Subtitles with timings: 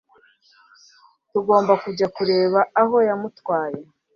[1.29, 3.79] tugomba kujya kureba aho yamutwaye